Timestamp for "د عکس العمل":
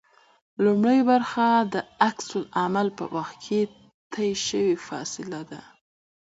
1.73-2.87